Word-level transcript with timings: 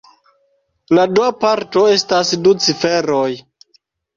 La 0.99 1.03
dua 1.17 1.27
parto 1.45 1.85
estas 1.99 2.33
du 2.47 2.55
ciferoj. 2.69 3.29